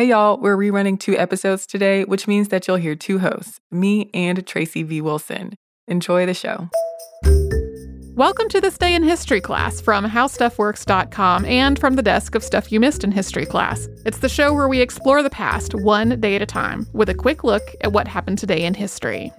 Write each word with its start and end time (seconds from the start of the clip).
Hey 0.00 0.06
y'all, 0.06 0.38
we're 0.38 0.56
rerunning 0.56 0.98
two 0.98 1.14
episodes 1.18 1.66
today, 1.66 2.04
which 2.04 2.26
means 2.26 2.48
that 2.48 2.66
you'll 2.66 2.78
hear 2.78 2.94
two 2.94 3.18
hosts, 3.18 3.60
me 3.70 4.08
and 4.14 4.46
Tracy 4.46 4.82
V. 4.82 5.02
Wilson. 5.02 5.52
Enjoy 5.88 6.24
the 6.24 6.32
show. 6.32 6.70
Welcome 8.14 8.48
to 8.48 8.62
this 8.62 8.78
day 8.78 8.94
in 8.94 9.02
history 9.02 9.42
class 9.42 9.78
from 9.78 10.06
howstuffworks.com 10.06 11.44
and 11.44 11.78
from 11.78 11.96
the 11.96 12.02
desk 12.02 12.34
of 12.34 12.42
Stuff 12.42 12.72
You 12.72 12.80
Missed 12.80 13.04
in 13.04 13.12
History 13.12 13.44
class. 13.44 13.88
It's 14.06 14.20
the 14.20 14.28
show 14.30 14.54
where 14.54 14.68
we 14.68 14.80
explore 14.80 15.22
the 15.22 15.28
past 15.28 15.74
one 15.74 16.18
day 16.18 16.34
at 16.34 16.40
a 16.40 16.46
time 16.46 16.86
with 16.94 17.10
a 17.10 17.14
quick 17.14 17.44
look 17.44 17.64
at 17.82 17.92
what 17.92 18.08
happened 18.08 18.38
today 18.38 18.64
in 18.64 18.72
history. 18.72 19.30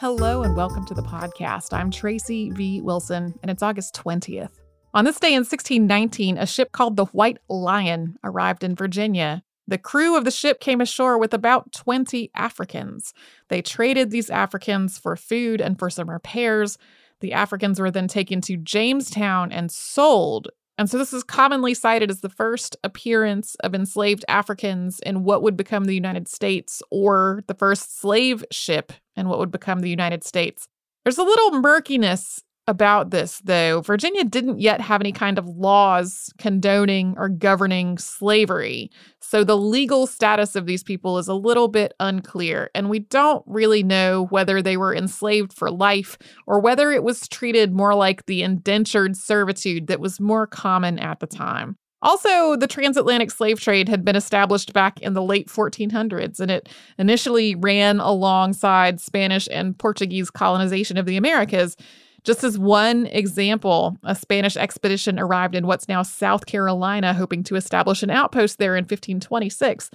Hello 0.00 0.42
and 0.42 0.56
welcome 0.56 0.86
to 0.86 0.94
the 0.94 1.02
podcast. 1.02 1.74
I'm 1.74 1.90
Tracy 1.90 2.48
V. 2.48 2.80
Wilson, 2.80 3.38
and 3.42 3.50
it's 3.50 3.62
August 3.62 3.94
20th. 3.94 4.59
On 4.92 5.04
this 5.04 5.20
day 5.20 5.28
in 5.28 5.44
1619, 5.44 6.36
a 6.36 6.46
ship 6.46 6.72
called 6.72 6.96
the 6.96 7.04
White 7.06 7.38
Lion 7.48 8.18
arrived 8.24 8.64
in 8.64 8.74
Virginia. 8.74 9.44
The 9.68 9.78
crew 9.78 10.16
of 10.16 10.24
the 10.24 10.32
ship 10.32 10.58
came 10.58 10.80
ashore 10.80 11.16
with 11.16 11.32
about 11.32 11.70
20 11.72 12.32
Africans. 12.34 13.14
They 13.48 13.62
traded 13.62 14.10
these 14.10 14.30
Africans 14.30 14.98
for 14.98 15.14
food 15.14 15.60
and 15.60 15.78
for 15.78 15.90
some 15.90 16.10
repairs. 16.10 16.76
The 17.20 17.32
Africans 17.32 17.78
were 17.78 17.92
then 17.92 18.08
taken 18.08 18.40
to 18.42 18.56
Jamestown 18.56 19.52
and 19.52 19.70
sold. 19.70 20.48
And 20.76 20.90
so 20.90 20.98
this 20.98 21.12
is 21.12 21.22
commonly 21.22 21.72
cited 21.74 22.10
as 22.10 22.20
the 22.20 22.28
first 22.28 22.76
appearance 22.82 23.54
of 23.56 23.76
enslaved 23.76 24.24
Africans 24.26 24.98
in 25.00 25.22
what 25.22 25.42
would 25.42 25.56
become 25.56 25.84
the 25.84 25.94
United 25.94 26.26
States 26.26 26.82
or 26.90 27.44
the 27.46 27.54
first 27.54 28.00
slave 28.00 28.44
ship 28.50 28.92
in 29.14 29.28
what 29.28 29.38
would 29.38 29.52
become 29.52 29.80
the 29.80 29.90
United 29.90 30.24
States. 30.24 30.66
There's 31.04 31.18
a 31.18 31.22
little 31.22 31.60
murkiness 31.60 32.42
about 32.70 33.10
this, 33.10 33.42
though. 33.44 33.80
Virginia 33.82 34.24
didn't 34.24 34.60
yet 34.60 34.80
have 34.80 35.02
any 35.02 35.10
kind 35.10 35.38
of 35.38 35.48
laws 35.48 36.32
condoning 36.38 37.14
or 37.18 37.28
governing 37.28 37.98
slavery. 37.98 38.90
So 39.18 39.42
the 39.44 39.56
legal 39.56 40.06
status 40.06 40.54
of 40.54 40.66
these 40.66 40.84
people 40.84 41.18
is 41.18 41.26
a 41.26 41.34
little 41.34 41.66
bit 41.68 41.92
unclear. 42.00 42.70
And 42.74 42.88
we 42.88 43.00
don't 43.00 43.44
really 43.46 43.82
know 43.82 44.26
whether 44.30 44.62
they 44.62 44.76
were 44.76 44.94
enslaved 44.94 45.52
for 45.52 45.70
life 45.70 46.16
or 46.46 46.60
whether 46.60 46.92
it 46.92 47.02
was 47.02 47.28
treated 47.28 47.72
more 47.72 47.94
like 47.94 48.26
the 48.26 48.42
indentured 48.42 49.16
servitude 49.16 49.88
that 49.88 50.00
was 50.00 50.20
more 50.20 50.46
common 50.46 50.98
at 51.00 51.18
the 51.18 51.26
time. 51.26 51.76
Also, 52.02 52.56
the 52.56 52.66
transatlantic 52.66 53.30
slave 53.30 53.60
trade 53.60 53.88
had 53.88 54.04
been 54.04 54.16
established 54.16 54.72
back 54.72 55.00
in 55.00 55.12
the 55.12 55.22
late 55.22 55.48
1400s, 55.48 56.40
and 56.40 56.50
it 56.50 56.68
initially 56.98 57.54
ran 57.54 58.00
alongside 58.00 59.00
Spanish 59.00 59.46
and 59.50 59.78
Portuguese 59.78 60.30
colonization 60.30 60.96
of 60.96 61.04
the 61.04 61.18
Americas. 61.18 61.76
Just 62.24 62.44
as 62.44 62.58
one 62.58 63.06
example, 63.06 63.96
a 64.02 64.14
Spanish 64.14 64.56
expedition 64.56 65.18
arrived 65.18 65.54
in 65.54 65.66
what's 65.66 65.88
now 65.88 66.02
South 66.02 66.46
Carolina, 66.46 67.14
hoping 67.14 67.42
to 67.44 67.56
establish 67.56 68.02
an 68.02 68.10
outpost 68.10 68.58
there 68.58 68.76
in 68.76 68.82
1526. 68.82 69.90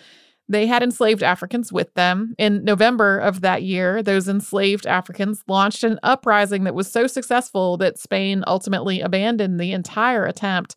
They 0.47 0.67
had 0.67 0.83
enslaved 0.83 1.23
Africans 1.23 1.73
with 1.73 1.93
them. 1.95 2.35
In 2.37 2.63
November 2.63 3.17
of 3.17 3.41
that 3.41 3.63
year, 3.63 4.03
those 4.03 4.27
enslaved 4.27 4.85
Africans 4.85 5.43
launched 5.47 5.83
an 5.83 5.99
uprising 6.03 6.65
that 6.65 6.75
was 6.75 6.91
so 6.91 7.07
successful 7.07 7.77
that 7.77 7.97
Spain 7.97 8.43
ultimately 8.45 9.01
abandoned 9.01 9.59
the 9.59 9.71
entire 9.71 10.25
attempt. 10.25 10.75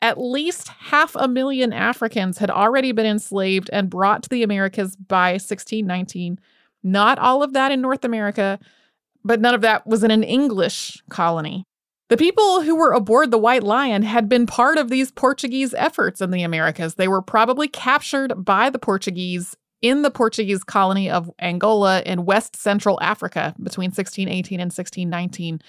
At 0.00 0.20
least 0.20 0.68
half 0.68 1.14
a 1.16 1.28
million 1.28 1.72
Africans 1.72 2.38
had 2.38 2.50
already 2.50 2.92
been 2.92 3.06
enslaved 3.06 3.68
and 3.72 3.90
brought 3.90 4.22
to 4.24 4.28
the 4.28 4.42
Americas 4.42 4.96
by 4.96 5.32
1619. 5.32 6.38
Not 6.82 7.18
all 7.18 7.42
of 7.42 7.52
that 7.54 7.72
in 7.72 7.80
North 7.80 8.04
America, 8.04 8.58
but 9.24 9.40
none 9.40 9.54
of 9.54 9.62
that 9.62 9.86
was 9.86 10.04
in 10.04 10.10
an 10.10 10.22
English 10.22 11.02
colony. 11.10 11.64
The 12.10 12.16
people 12.18 12.60
who 12.60 12.76
were 12.76 12.92
aboard 12.92 13.30
the 13.30 13.38
White 13.38 13.62
Lion 13.62 14.02
had 14.02 14.28
been 14.28 14.46
part 14.46 14.76
of 14.76 14.90
these 14.90 15.10
Portuguese 15.10 15.72
efforts 15.74 16.20
in 16.20 16.30
the 16.30 16.42
Americas. 16.42 16.94
They 16.94 17.08
were 17.08 17.22
probably 17.22 17.66
captured 17.66 18.44
by 18.44 18.68
the 18.68 18.78
Portuguese 18.78 19.56
in 19.80 20.02
the 20.02 20.10
Portuguese 20.10 20.64
colony 20.64 21.10
of 21.10 21.30
Angola 21.40 22.02
in 22.02 22.24
West 22.24 22.56
Central 22.56 22.98
Africa 23.02 23.54
between 23.62 23.88
1618 23.88 24.60
and 24.60 24.70
1619. 24.70 25.60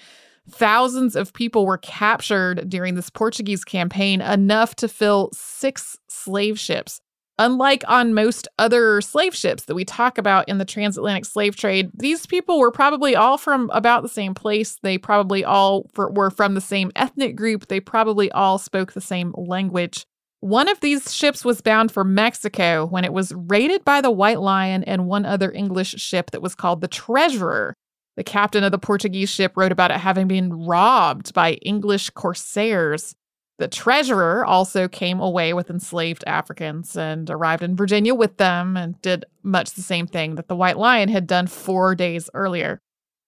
Thousands 0.48 1.16
of 1.16 1.32
people 1.32 1.66
were 1.66 1.78
captured 1.78 2.68
during 2.68 2.94
this 2.94 3.10
Portuguese 3.10 3.64
campaign, 3.64 4.20
enough 4.20 4.76
to 4.76 4.88
fill 4.88 5.30
six 5.32 5.98
slave 6.08 6.58
ships. 6.58 7.00
Unlike 7.38 7.84
on 7.86 8.14
most 8.14 8.48
other 8.58 9.02
slave 9.02 9.34
ships 9.34 9.64
that 9.64 9.74
we 9.74 9.84
talk 9.84 10.16
about 10.16 10.48
in 10.48 10.56
the 10.56 10.64
transatlantic 10.64 11.26
slave 11.26 11.54
trade, 11.54 11.90
these 11.92 12.24
people 12.24 12.58
were 12.58 12.70
probably 12.70 13.14
all 13.14 13.36
from 13.36 13.68
about 13.74 14.02
the 14.02 14.08
same 14.08 14.32
place. 14.32 14.78
They 14.82 14.96
probably 14.96 15.44
all 15.44 15.90
were 15.96 16.30
from 16.30 16.54
the 16.54 16.62
same 16.62 16.92
ethnic 16.96 17.36
group. 17.36 17.66
They 17.68 17.80
probably 17.80 18.30
all 18.32 18.58
spoke 18.58 18.92
the 18.92 19.02
same 19.02 19.34
language. 19.36 20.06
One 20.40 20.68
of 20.68 20.80
these 20.80 21.14
ships 21.14 21.44
was 21.44 21.60
bound 21.60 21.92
for 21.92 22.04
Mexico 22.04 22.86
when 22.86 23.04
it 23.04 23.12
was 23.12 23.32
raided 23.34 23.84
by 23.84 24.00
the 24.00 24.10
White 24.10 24.40
Lion 24.40 24.82
and 24.84 25.06
one 25.06 25.26
other 25.26 25.52
English 25.52 25.96
ship 25.96 26.30
that 26.30 26.42
was 26.42 26.54
called 26.54 26.80
the 26.80 26.88
Treasurer. 26.88 27.74
The 28.16 28.24
captain 28.24 28.64
of 28.64 28.72
the 28.72 28.78
Portuguese 28.78 29.28
ship 29.28 29.52
wrote 29.56 29.72
about 29.72 29.90
it 29.90 29.98
having 29.98 30.26
been 30.26 30.52
robbed 30.66 31.34
by 31.34 31.54
English 31.54 32.10
corsairs. 32.10 33.14
The 33.58 33.68
treasurer 33.68 34.44
also 34.44 34.86
came 34.86 35.18
away 35.18 35.54
with 35.54 35.70
enslaved 35.70 36.24
Africans 36.26 36.96
and 36.96 37.30
arrived 37.30 37.62
in 37.62 37.76
Virginia 37.76 38.14
with 38.14 38.36
them 38.36 38.76
and 38.76 39.00
did 39.00 39.24
much 39.42 39.72
the 39.72 39.82
same 39.82 40.06
thing 40.06 40.34
that 40.34 40.48
the 40.48 40.56
White 40.56 40.76
Lion 40.76 41.08
had 41.08 41.26
done 41.26 41.46
four 41.46 41.94
days 41.94 42.28
earlier. 42.34 42.80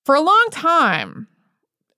For 0.04 0.14
a 0.14 0.20
long 0.20 0.48
time, 0.50 1.28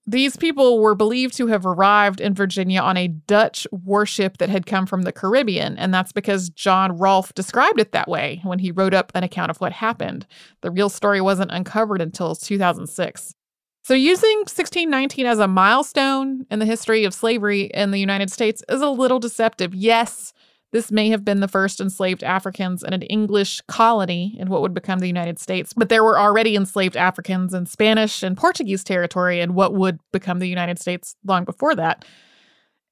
these 0.07 0.37
people 0.37 0.81
were 0.81 0.95
believed 0.95 1.37
to 1.37 1.49
have 1.49 1.67
arrived 1.67 2.21
in 2.21 2.35
Virginia 2.35 2.81
on 2.81 2.97
a 2.97 3.09
Dutch 3.09 3.67
warship 3.71 4.39
that 4.39 4.49
had 4.49 4.67
come 4.67 4.87
from 4.87 5.03
the 5.03 5.13
Caribbean, 5.13 5.77
and 5.77 5.93
that's 5.93 6.13
because 6.13 6.51
John 6.51 6.99
Rolfe 6.99 7.35
described 7.35 7.79
it 7.79 7.93
that 7.93 8.09
way 8.09 8.41
when 8.43 8.61
he 8.61 8.73
wrote 8.73 8.95
up 8.95 9.13
an 9.15 9.23
account 9.23 9.51
of 9.51 9.61
what 9.61 9.73
happened. 9.73 10.27
The 10.63 10.71
real 10.71 10.89
story 10.89 11.21
wasn't 11.21 11.53
uncovered 11.53 12.01
until 12.01 12.35
2006. 12.35 13.35
So, 13.83 13.95
using 13.95 14.39
1619 14.41 15.27
as 15.27 15.39
a 15.39 15.49
milestone 15.49 16.47
in 16.51 16.59
the 16.59 16.67
history 16.67 17.05
of 17.05 17.15
slavery 17.15 17.63
in 17.73 17.91
the 17.91 17.99
United 17.99 18.31
States 18.31 18.63
is 18.69 18.83
a 18.83 18.91
little 18.91 19.19
deceptive. 19.19 19.75
Yes, 19.75 20.35
this 20.73 20.93
may 20.93 21.09
have 21.09 21.25
been 21.25 21.41
the 21.41 21.49
first 21.49 21.81
enslaved 21.81 22.23
Africans 22.23 22.83
in 22.83 22.93
an 22.93 23.03
English 23.03 23.61
colony 23.63 24.37
in 24.39 24.49
what 24.49 24.61
would 24.61 24.75
become 24.75 24.99
the 24.99 25.07
United 25.07 25.39
States, 25.39 25.73
but 25.73 25.89
there 25.89 26.05
were 26.05 26.19
already 26.19 26.55
enslaved 26.55 26.97
Africans 26.97 27.55
in 27.55 27.67
Spanish 27.67 28.23
and 28.23 28.37
Portuguese 28.37 28.85
territory 28.85 29.41
in 29.41 29.55
what 29.55 29.75
would 29.75 29.99
become 30.13 30.39
the 30.39 30.49
United 30.49 30.79
States 30.79 31.17
long 31.25 31.45
before 31.45 31.75
that. 31.75 32.05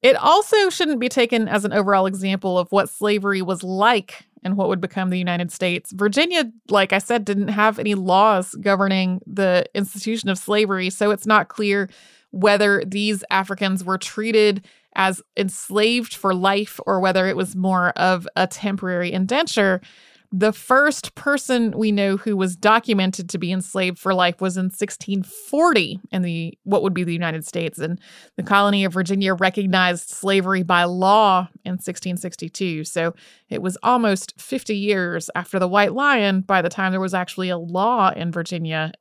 It 0.00 0.16
also 0.16 0.70
shouldn't 0.70 1.00
be 1.00 1.08
taken 1.08 1.48
as 1.48 1.64
an 1.64 1.72
overall 1.72 2.06
example 2.06 2.58
of 2.58 2.70
what 2.70 2.88
slavery 2.88 3.42
was 3.42 3.62
like 3.62 4.26
in 4.42 4.56
what 4.56 4.68
would 4.68 4.80
become 4.80 5.10
the 5.10 5.18
United 5.18 5.52
States. 5.52 5.92
Virginia, 5.92 6.50
like 6.68 6.92
I 6.92 6.98
said, 6.98 7.24
didn't 7.24 7.48
have 7.48 7.78
any 7.78 7.94
laws 7.94 8.54
governing 8.60 9.20
the 9.26 9.64
institution 9.74 10.28
of 10.28 10.38
slavery, 10.38 10.90
so 10.90 11.10
it's 11.10 11.26
not 11.26 11.48
clear 11.48 11.88
whether 12.30 12.82
these 12.86 13.24
Africans 13.30 13.84
were 13.84 13.98
treated 13.98 14.64
as 14.94 15.22
enslaved 15.36 16.14
for 16.14 16.34
life 16.34 16.80
or 16.86 17.00
whether 17.00 17.26
it 17.26 17.36
was 17.36 17.54
more 17.54 17.90
of 17.90 18.26
a 18.36 18.46
temporary 18.46 19.12
indenture. 19.12 19.80
The 20.30 20.52
first 20.52 21.14
person 21.14 21.70
we 21.70 21.90
know 21.90 22.18
who 22.18 22.36
was 22.36 22.54
documented 22.54 23.30
to 23.30 23.38
be 23.38 23.50
enslaved 23.50 23.98
for 23.98 24.12
life 24.12 24.42
was 24.42 24.58
in 24.58 24.66
1640 24.66 26.00
in 26.12 26.20
the 26.20 26.58
what 26.64 26.82
would 26.82 26.92
be 26.92 27.02
the 27.02 27.14
United 27.14 27.46
States 27.46 27.78
and 27.78 27.98
the 28.36 28.42
colony 28.42 28.84
of 28.84 28.92
Virginia 28.92 29.32
recognized 29.32 30.10
slavery 30.10 30.62
by 30.62 30.84
law 30.84 31.48
in 31.64 31.72
1662. 31.72 32.84
So 32.84 33.14
it 33.48 33.62
was 33.62 33.78
almost 33.82 34.38
50 34.38 34.76
years 34.76 35.30
after 35.34 35.58
the 35.58 35.68
White 35.68 35.94
Lion 35.94 36.42
by 36.42 36.60
the 36.60 36.68
time 36.68 36.92
there 36.92 37.00
was 37.00 37.14
actually 37.14 37.48
a 37.48 37.56
law 37.56 38.10
in 38.10 38.30
Virginia 38.30 38.92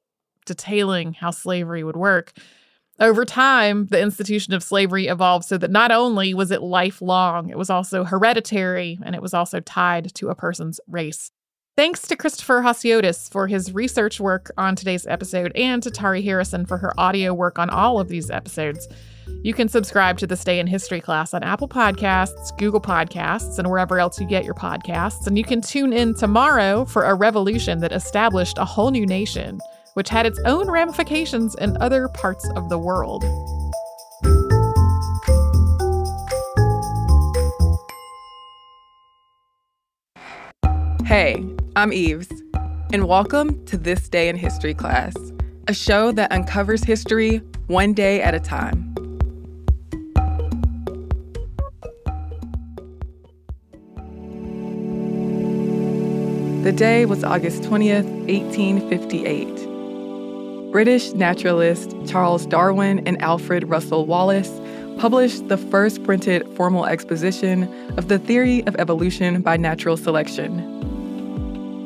detailing 0.46 1.12
how 1.12 1.32
slavery 1.32 1.84
would 1.84 1.98
work. 1.98 2.32
Over 3.00 3.26
time, 3.26 3.86
the 3.88 4.02
institution 4.02 4.56
of 4.56 4.64
slavery 4.64 5.06
evolved 5.06 5.46
so 5.46 5.58
that 5.60 5.70
not 5.70 5.92
only 5.92 6.34
was 6.34 6.50
it 6.50 6.64
lifelong, 6.64 7.50
it 7.50 7.58
was 7.58 7.70
also 7.70 8.04
hereditary 8.04 8.98
and 9.04 9.14
it 9.14 9.22
was 9.22 9.36
also 9.36 9.60
tied 9.60 10.16
to 10.16 10.30
a 10.30 10.36
person's 10.36 10.80
race. 10.88 11.32
Thanks 11.76 12.08
to 12.08 12.16
Christopher 12.16 12.64
Hasiotis 12.64 13.32
for 13.32 13.46
his 13.46 13.72
research 13.72 14.20
work 14.20 14.50
on 14.58 14.76
today's 14.76 15.06
episode 15.06 15.52
and 15.54 15.84
to 15.84 15.92
Tari 15.92 16.24
Harrison 16.24 16.66
for 16.66 16.78
her 16.78 17.00
audio 17.00 17.36
work 17.36 17.60
on 17.60 17.70
all 17.70 18.00
of 18.00 18.08
these 18.08 18.32
episodes. 18.32 18.88
You 19.44 19.54
can 19.54 19.68
subscribe 19.68 20.18
to 20.18 20.26
This 20.26 20.44
Day 20.44 20.60
in 20.60 20.66
History 20.66 21.00
class 21.00 21.36
on 21.36 21.44
Apple 21.44 21.68
Podcasts, 21.68 22.58
Google 22.58 22.82
Podcasts, 22.82 23.60
and 23.60 23.70
wherever 23.70 24.00
else 24.00 24.20
you 24.20 24.26
get 24.26 24.44
your 24.44 24.56
podcasts. 24.56 25.28
And 25.28 25.38
you 25.38 25.44
can 25.44 25.62
tune 25.62 25.94
in 25.94 26.16
tomorrow 26.16 26.84
for 26.84 27.04
a 27.04 27.14
revolution 27.14 27.78
that 27.82 27.92
established 27.92 28.58
a 28.58 28.66
whole 28.66 28.90
new 28.90 29.06
nation 29.06 29.60
which 29.98 30.10
had 30.10 30.28
its 30.28 30.40
own 30.46 30.70
ramifications 30.70 31.56
in 31.56 31.76
other 31.82 32.08
parts 32.10 32.48
of 32.56 32.70
the 32.70 32.78
world. 32.78 33.24
Hey, 41.04 41.44
I'm 41.76 41.92
Eves, 41.92 42.30
and 42.94 43.08
welcome 43.08 43.66
to 43.66 43.76
This 43.76 44.08
Day 44.08 44.30
in 44.30 44.36
History 44.36 44.76
class, 44.76 45.16
a 45.68 45.74
show 45.74 46.12
that 46.12 46.32
uncovers 46.32 46.84
history 46.84 47.38
one 47.66 47.94
day 47.94 48.22
at 48.22 48.36
a 48.36 48.40
time. 48.40 48.94
The 56.64 56.72
day 56.72 57.08
was 57.08 57.24
August 57.24 57.64
20th, 57.64 58.06
1858. 58.28 59.77
British 60.72 61.14
naturalist 61.14 61.96
Charles 62.08 62.46
Darwin 62.46 63.00
and 63.08 63.20
Alfred 63.22 63.70
Russel 63.70 64.06
Wallace 64.06 64.60
published 65.00 65.48
the 65.48 65.56
first 65.58 66.04
printed 66.04 66.46
formal 66.58 66.86
exposition 66.86 67.64
of 67.98 68.10
the 68.10 68.20
theory 68.20 68.68
of 68.68 68.76
evolution 68.76 69.42
by 69.42 69.56
natural 69.56 69.96
selection. 69.96 70.60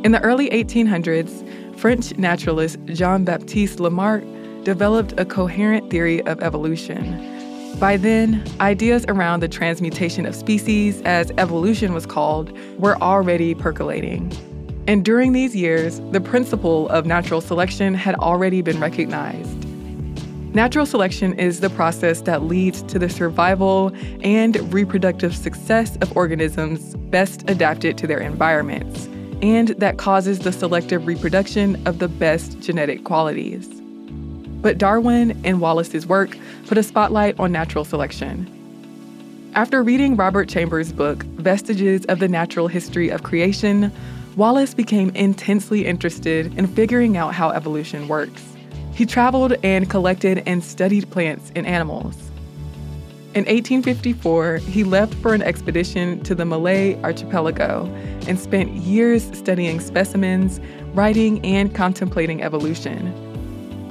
In 0.04 0.14
the 0.14 0.22
early 0.22 0.50
1800s, 0.50 1.78
French 1.78 2.18
naturalist 2.18 2.80
Jean 2.86 3.24
Baptiste 3.24 3.80
Lamarck 3.80 4.24
developed 4.64 5.14
a 5.20 5.26
coherent 5.26 5.92
theory 5.92 6.26
of 6.26 6.42
evolution. 6.42 7.78
By 7.80 7.98
then, 7.98 8.44
ideas 8.60 9.06
around 9.08 9.42
the 9.42 9.48
transmutation 9.48 10.26
of 10.26 10.34
species, 10.34 11.02
as 11.04 11.32
evolution 11.38 11.94
was 11.94 12.08
called, 12.08 12.52
were 12.80 12.98
already 12.98 13.54
percolating. 13.54 14.36
And 14.92 15.06
during 15.06 15.32
these 15.32 15.56
years, 15.56 16.02
the 16.12 16.20
principle 16.20 16.90
of 16.90 17.06
natural 17.06 17.40
selection 17.40 17.94
had 17.94 18.14
already 18.16 18.62
been 18.62 18.78
recognized. 18.82 19.64
Natural 20.54 20.86
selection 20.86 21.32
is 21.40 21.62
the 21.62 21.70
process 21.70 22.20
that 22.24 22.44
leads 22.44 22.82
to 22.84 23.00
the 23.00 23.08
survival 23.08 23.94
and 24.22 24.58
reproductive 24.74 25.34
success 25.34 25.96
of 26.02 26.18
organisms 26.18 26.98
best 27.10 27.50
adapted 27.50 27.98
to 28.00 28.06
their 28.06 28.20
environments, 28.20 29.06
and 29.42 29.70
that 29.80 29.96
causes 29.96 30.40
the 30.40 30.52
selective 30.52 31.08
reproduction 31.08 31.82
of 31.88 32.00
the 32.00 32.10
best 32.10 32.60
genetic 32.60 33.06
qualities. 33.06 33.70
But 34.62 34.78
Darwin 34.78 35.40
and 35.46 35.62
Wallace's 35.62 36.06
work 36.06 36.38
put 36.68 36.78
a 36.78 36.84
spotlight 36.84 37.40
on 37.40 37.54
natural 37.54 37.86
selection. 37.86 38.46
After 39.56 39.84
reading 39.84 40.18
Robert 40.18 40.50
Chambers' 40.50 40.92
book, 40.92 41.24
Vestiges 41.24 42.04
of 42.08 42.20
the 42.20 42.28
Natural 42.28 42.68
History 42.68 43.08
of 43.08 43.24
Creation, 43.24 43.90
Wallace 44.38 44.74
became 44.74 45.10
intensely 45.10 45.86
interested 45.86 46.58
in 46.58 46.66
figuring 46.68 47.18
out 47.18 47.34
how 47.34 47.50
evolution 47.50 48.08
works. 48.08 48.42
He 48.94 49.06
traveled 49.06 49.54
and 49.62 49.90
collected 49.90 50.44
and 50.46 50.64
studied 50.64 51.10
plants 51.12 51.52
and 51.54 51.68
animals. 51.68 52.16
In 53.34 53.46
1854, 53.46 54.58
he 54.58 54.86
left 54.86 55.14
for 55.16 55.34
an 55.34 55.42
expedition 55.42 56.22
to 56.24 56.34
the 56.34 56.46
Malay 56.46 57.02
archipelago 57.02 57.86
and 58.28 58.40
spent 58.40 58.72
years 58.72 59.30
studying 59.38 59.82
specimens, 59.82 60.62
writing, 60.94 61.44
and 61.46 61.74
contemplating 61.74 62.42
evolution. 62.42 63.08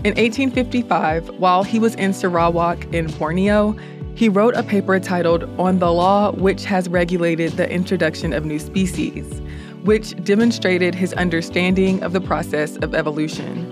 In 0.04 0.14
1855, 0.14 1.38
while 1.38 1.62
he 1.62 1.78
was 1.78 1.94
in 1.96 2.14
Sarawak 2.14 2.92
in 2.94 3.06
Borneo, 3.06 3.76
he 4.14 4.28
wrote 4.28 4.54
a 4.54 4.62
paper 4.62 4.98
titled 5.00 5.44
On 5.58 5.78
the 5.78 5.92
Law 5.92 6.32
Which 6.32 6.64
Has 6.64 6.88
Regulated 6.88 7.52
the 7.52 7.70
Introduction 7.70 8.32
of 8.32 8.44
New 8.44 8.58
Species, 8.58 9.40
which 9.84 10.14
demonstrated 10.24 10.94
his 10.94 11.12
understanding 11.14 12.02
of 12.02 12.12
the 12.12 12.20
process 12.20 12.76
of 12.78 12.94
evolution. 12.94 13.66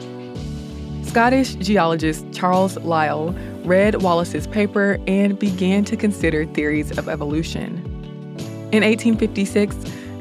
Scottish 1.04 1.54
geologist 1.56 2.30
Charles 2.32 2.76
Lyell 2.78 3.34
read 3.64 4.02
Wallace's 4.02 4.46
paper 4.46 4.98
and 5.06 5.38
began 5.38 5.84
to 5.84 5.96
consider 5.96 6.46
theories 6.46 6.96
of 6.96 7.08
evolution. 7.08 7.78
In 8.72 8.82
1856, 8.82 9.74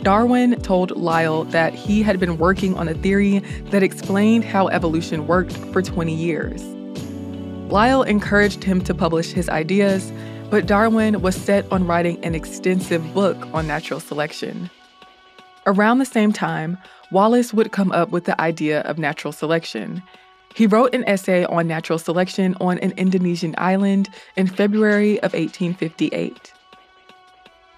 Darwin 0.03 0.59
told 0.61 0.91
Lyell 0.91 1.43
that 1.45 1.73
he 1.73 2.01
had 2.01 2.19
been 2.19 2.37
working 2.37 2.75
on 2.77 2.87
a 2.87 2.93
theory 2.93 3.39
that 3.71 3.83
explained 3.83 4.45
how 4.45 4.69
evolution 4.69 5.27
worked 5.27 5.57
for 5.73 5.81
20 5.81 6.13
years. 6.13 6.63
Lyell 7.69 8.03
encouraged 8.03 8.63
him 8.63 8.81
to 8.81 8.93
publish 8.93 9.31
his 9.31 9.49
ideas, 9.49 10.13
but 10.49 10.65
Darwin 10.65 11.21
was 11.21 11.35
set 11.35 11.69
on 11.71 11.85
writing 11.85 12.23
an 12.23 12.35
extensive 12.35 13.13
book 13.13 13.37
on 13.53 13.67
natural 13.67 13.99
selection. 13.99 14.69
Around 15.67 15.99
the 15.99 16.05
same 16.05 16.33
time, 16.33 16.79
Wallace 17.11 17.53
would 17.53 17.71
come 17.71 17.91
up 17.91 18.09
with 18.09 18.23
the 18.23 18.39
idea 18.41 18.81
of 18.81 18.97
natural 18.97 19.31
selection 19.31 20.01
he 20.57 20.65
wrote 20.65 20.95
an 20.95 21.07
essay 21.07 21.45
on 21.45 21.67
natural 21.67 21.99
selection 21.99 22.55
on 22.59 22.79
an 22.79 22.91
Indonesian 22.97 23.53
island 23.59 24.09
in 24.35 24.47
February 24.47 25.17
of 25.19 25.33
1858. 25.33 26.51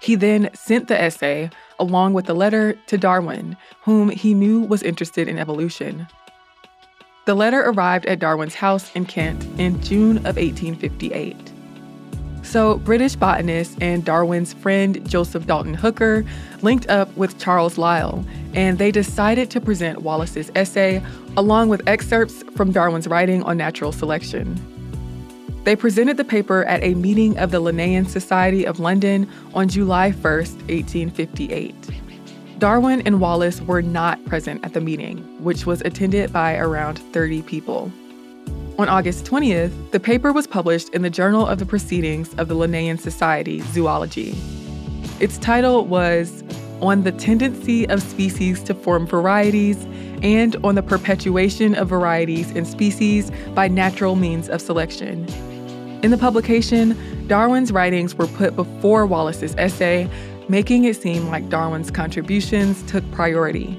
He 0.00 0.14
then 0.14 0.48
sent 0.54 0.88
the 0.88 0.98
essay, 0.98 1.50
along 1.78 2.14
with 2.14 2.30
a 2.30 2.32
letter, 2.32 2.72
to 2.86 2.96
Darwin, 2.96 3.58
whom 3.82 4.08
he 4.08 4.32
knew 4.32 4.62
was 4.62 4.82
interested 4.82 5.28
in 5.28 5.38
evolution. 5.38 6.08
The 7.26 7.34
letter 7.34 7.60
arrived 7.60 8.06
at 8.06 8.18
Darwin's 8.18 8.54
house 8.54 8.90
in 8.94 9.04
Kent 9.04 9.44
in 9.58 9.82
June 9.82 10.16
of 10.18 10.36
1858. 10.36 11.49
So, 12.50 12.78
British 12.78 13.14
botanist 13.14 13.78
and 13.80 14.04
Darwin's 14.04 14.54
friend 14.54 15.08
Joseph 15.08 15.46
Dalton 15.46 15.72
Hooker 15.72 16.24
linked 16.62 16.88
up 16.88 17.16
with 17.16 17.38
Charles 17.38 17.78
Lyell, 17.78 18.26
and 18.54 18.76
they 18.76 18.90
decided 18.90 19.52
to 19.52 19.60
present 19.60 20.02
Wallace's 20.02 20.50
essay 20.56 21.00
along 21.36 21.68
with 21.68 21.80
excerpts 21.86 22.42
from 22.56 22.72
Darwin's 22.72 23.06
writing 23.06 23.44
on 23.44 23.56
natural 23.56 23.92
selection. 23.92 24.58
They 25.62 25.76
presented 25.76 26.16
the 26.16 26.24
paper 26.24 26.64
at 26.64 26.82
a 26.82 26.94
meeting 26.94 27.38
of 27.38 27.52
the 27.52 27.60
Linnean 27.60 28.08
Society 28.08 28.64
of 28.64 28.80
London 28.80 29.30
on 29.54 29.68
July 29.68 30.10
1, 30.10 30.20
1858. 30.20 31.74
Darwin 32.58 33.00
and 33.02 33.20
Wallace 33.20 33.60
were 33.60 33.80
not 33.80 34.24
present 34.24 34.64
at 34.64 34.72
the 34.72 34.80
meeting, 34.80 35.18
which 35.38 35.66
was 35.66 35.82
attended 35.82 36.32
by 36.32 36.56
around 36.56 36.98
30 36.98 37.42
people. 37.42 37.92
On 38.78 38.88
August 38.88 39.24
20th, 39.26 39.90
the 39.90 40.00
paper 40.00 40.32
was 40.32 40.46
published 40.46 40.88
in 40.90 41.02
the 41.02 41.10
Journal 41.10 41.46
of 41.46 41.58
the 41.58 41.66
Proceedings 41.66 42.32
of 42.34 42.48
the 42.48 42.54
Linnean 42.54 42.98
Society, 42.98 43.60
Zoology. 43.60 44.34
Its 45.18 45.36
title 45.36 45.84
was 45.84 46.42
On 46.80 47.02
the 47.02 47.12
Tendency 47.12 47.86
of 47.88 48.00
Species 48.02 48.62
to 48.62 48.74
Form 48.74 49.06
Varieties 49.06 49.84
and 50.22 50.56
on 50.64 50.76
the 50.76 50.82
perpetuation 50.82 51.74
of 51.74 51.88
varieties 51.88 52.50
in 52.52 52.64
species 52.64 53.30
by 53.54 53.68
natural 53.68 54.16
means 54.16 54.48
of 54.48 54.62
selection. 54.62 55.26
In 56.02 56.10
the 56.10 56.18
publication, 56.18 56.96
Darwin's 57.26 57.72
writings 57.72 58.14
were 58.14 58.28
put 58.28 58.56
before 58.56 59.04
Wallace's 59.04 59.54
essay, 59.56 60.08
making 60.48 60.84
it 60.84 60.96
seem 60.96 61.28
like 61.28 61.50
Darwin's 61.50 61.90
contributions 61.90 62.82
took 62.84 63.04
priority. 63.12 63.78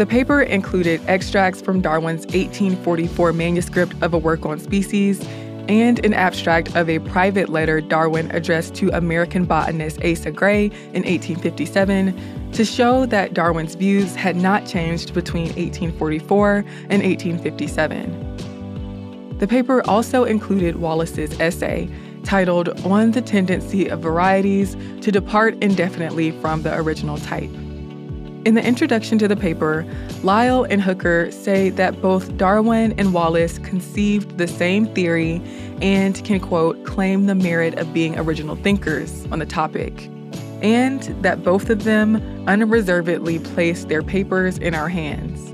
The 0.00 0.06
paper 0.06 0.40
included 0.40 1.02
extracts 1.08 1.60
from 1.60 1.82
Darwin's 1.82 2.24
1844 2.28 3.34
manuscript 3.34 3.94
of 4.00 4.14
a 4.14 4.18
work 4.18 4.46
on 4.46 4.58
species 4.58 5.22
and 5.68 6.02
an 6.06 6.14
abstract 6.14 6.74
of 6.74 6.88
a 6.88 7.00
private 7.00 7.50
letter 7.50 7.82
Darwin 7.82 8.30
addressed 8.30 8.74
to 8.76 8.88
American 8.96 9.44
botanist 9.44 10.02
Asa 10.02 10.30
Gray 10.30 10.70
in 10.94 11.02
1857 11.02 12.50
to 12.52 12.64
show 12.64 13.04
that 13.04 13.34
Darwin's 13.34 13.74
views 13.74 14.14
had 14.14 14.36
not 14.36 14.64
changed 14.64 15.12
between 15.12 15.48
1844 15.48 16.64
and 16.88 17.02
1857. 17.02 19.36
The 19.36 19.46
paper 19.46 19.86
also 19.86 20.24
included 20.24 20.76
Wallace's 20.76 21.38
essay 21.38 21.90
titled 22.24 22.70
On 22.86 23.10
the 23.10 23.20
Tendency 23.20 23.88
of 23.88 24.00
Varieties 24.00 24.78
to 25.02 25.12
Depart 25.12 25.62
Indefinitely 25.62 26.30
from 26.40 26.62
the 26.62 26.74
Original 26.74 27.18
Type. 27.18 27.50
In 28.46 28.54
the 28.54 28.66
introduction 28.66 29.18
to 29.18 29.28
the 29.28 29.36
paper, 29.36 29.84
Lyell 30.22 30.64
and 30.64 30.80
Hooker 30.80 31.30
say 31.30 31.68
that 31.70 32.00
both 32.00 32.38
Darwin 32.38 32.94
and 32.98 33.12
Wallace 33.12 33.58
conceived 33.58 34.38
the 34.38 34.48
same 34.48 34.86
theory 34.94 35.42
and 35.82 36.24
can, 36.24 36.40
quote, 36.40 36.82
claim 36.86 37.26
the 37.26 37.34
merit 37.34 37.74
of 37.74 37.92
being 37.92 38.18
original 38.18 38.56
thinkers 38.56 39.26
on 39.30 39.40
the 39.40 39.46
topic, 39.46 40.06
and 40.62 41.02
that 41.22 41.44
both 41.44 41.68
of 41.68 41.84
them 41.84 42.16
unreservedly 42.48 43.40
placed 43.40 43.88
their 43.90 44.02
papers 44.02 44.56
in 44.56 44.74
our 44.74 44.88
hands. 44.88 45.52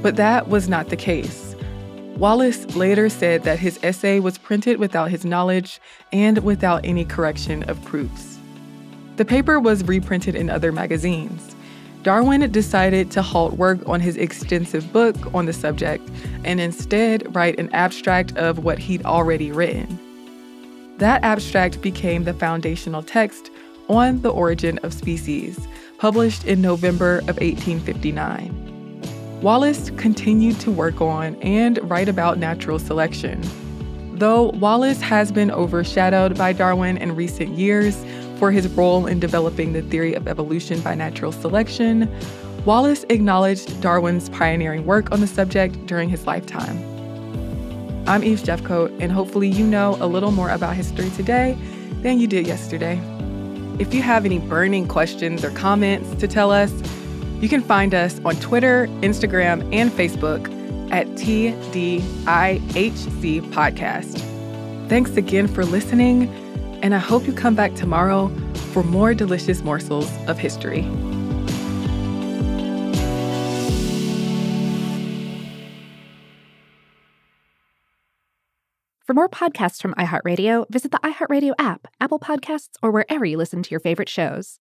But 0.00 0.14
that 0.14 0.48
was 0.48 0.68
not 0.68 0.90
the 0.90 0.96
case. 0.96 1.56
Wallace 2.16 2.76
later 2.76 3.08
said 3.08 3.42
that 3.42 3.58
his 3.58 3.76
essay 3.82 4.20
was 4.20 4.38
printed 4.38 4.78
without 4.78 5.10
his 5.10 5.24
knowledge 5.24 5.80
and 6.12 6.38
without 6.44 6.84
any 6.84 7.04
correction 7.04 7.64
of 7.64 7.82
proofs. 7.84 8.38
The 9.16 9.24
paper 9.24 9.58
was 9.58 9.82
reprinted 9.82 10.36
in 10.36 10.48
other 10.48 10.70
magazines. 10.70 11.56
Darwin 12.08 12.40
decided 12.50 13.10
to 13.10 13.20
halt 13.20 13.58
work 13.58 13.86
on 13.86 14.00
his 14.00 14.16
extensive 14.16 14.90
book 14.94 15.14
on 15.34 15.44
the 15.44 15.52
subject 15.52 16.08
and 16.42 16.58
instead 16.58 17.36
write 17.36 17.60
an 17.60 17.68
abstract 17.74 18.34
of 18.38 18.64
what 18.64 18.78
he'd 18.78 19.04
already 19.04 19.52
written. 19.52 19.98
That 20.96 21.22
abstract 21.22 21.82
became 21.82 22.24
the 22.24 22.32
foundational 22.32 23.02
text 23.02 23.50
on 23.90 24.22
the 24.22 24.30
origin 24.30 24.78
of 24.78 24.94
species, 24.94 25.68
published 25.98 26.46
in 26.46 26.62
November 26.62 27.18
of 27.28 27.36
1859. 27.42 29.42
Wallace 29.42 29.90
continued 29.98 30.58
to 30.60 30.70
work 30.70 31.02
on 31.02 31.34
and 31.42 31.78
write 31.90 32.08
about 32.08 32.38
natural 32.38 32.78
selection. 32.78 33.42
Though 34.14 34.48
Wallace 34.52 35.02
has 35.02 35.30
been 35.30 35.50
overshadowed 35.50 36.38
by 36.38 36.54
Darwin 36.54 36.96
in 36.96 37.14
recent 37.14 37.50
years, 37.50 38.02
for 38.38 38.50
his 38.52 38.68
role 38.68 39.06
in 39.06 39.20
developing 39.20 39.72
the 39.72 39.82
theory 39.82 40.14
of 40.14 40.28
evolution 40.28 40.80
by 40.80 40.94
natural 40.94 41.32
selection, 41.32 42.08
Wallace 42.64 43.04
acknowledged 43.08 43.80
Darwin's 43.80 44.28
pioneering 44.30 44.86
work 44.86 45.10
on 45.12 45.20
the 45.20 45.26
subject 45.26 45.86
during 45.86 46.08
his 46.08 46.26
lifetime. 46.26 46.78
I'm 48.06 48.24
Eve 48.24 48.40
Jeffcoat, 48.40 48.96
and 49.00 49.12
hopefully, 49.12 49.48
you 49.48 49.66
know 49.66 49.96
a 50.00 50.06
little 50.06 50.30
more 50.30 50.50
about 50.50 50.74
history 50.74 51.10
today 51.10 51.56
than 52.02 52.18
you 52.18 52.26
did 52.26 52.46
yesterday. 52.46 53.00
If 53.78 53.92
you 53.92 54.02
have 54.02 54.24
any 54.24 54.38
burning 54.38 54.88
questions 54.88 55.44
or 55.44 55.50
comments 55.50 56.14
to 56.20 56.26
tell 56.26 56.50
us, 56.50 56.72
You 57.40 57.48
can 57.48 57.62
find 57.62 57.94
us 57.94 58.20
on 58.24 58.34
Twitter, 58.36 58.88
Instagram, 59.00 59.62
and 59.72 59.92
Facebook 59.92 60.50
at 60.90 61.06
TDIHC 61.10 62.02
Podcast. 63.52 64.18
Thanks 64.88 65.16
again 65.16 65.46
for 65.46 65.64
listening, 65.64 66.28
and 66.82 66.94
I 66.94 66.98
hope 66.98 67.26
you 67.26 67.32
come 67.32 67.54
back 67.54 67.74
tomorrow 67.74 68.28
for 68.72 68.82
more 68.82 69.14
delicious 69.14 69.62
morsels 69.62 70.10
of 70.26 70.38
history. 70.38 70.82
For 79.08 79.14
more 79.14 79.28
podcasts 79.28 79.80
from 79.80 79.94
iHeartRadio, 79.94 80.66
visit 80.70 80.90
the 80.90 80.98
iHeartRadio 80.98 81.54
app, 81.58 81.88
Apple 81.98 82.18
Podcasts, 82.18 82.76
or 82.82 82.90
wherever 82.90 83.24
you 83.24 83.38
listen 83.38 83.62
to 83.62 83.70
your 83.70 83.80
favorite 83.80 84.08
shows. 84.08 84.56